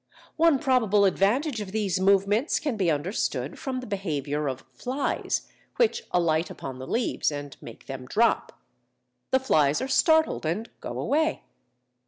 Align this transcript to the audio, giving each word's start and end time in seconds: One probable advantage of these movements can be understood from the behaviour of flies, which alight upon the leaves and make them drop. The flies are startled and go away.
One 0.35 0.57
probable 0.57 1.05
advantage 1.05 1.61
of 1.61 1.71
these 1.71 1.99
movements 1.99 2.59
can 2.59 2.75
be 2.75 2.89
understood 2.89 3.59
from 3.59 3.81
the 3.81 3.85
behaviour 3.85 4.49
of 4.49 4.61
flies, 4.73 5.47
which 5.75 6.01
alight 6.09 6.49
upon 6.49 6.79
the 6.79 6.87
leaves 6.87 7.31
and 7.31 7.55
make 7.61 7.85
them 7.85 8.07
drop. 8.07 8.59
The 9.29 9.39
flies 9.39 9.79
are 9.79 9.87
startled 9.87 10.43
and 10.43 10.67
go 10.79 10.97
away. 10.99 11.43